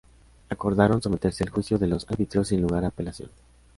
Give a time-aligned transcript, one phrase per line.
[0.49, 3.29] Acordaron someterse al juicio de los árbitros sin lugar a apelación.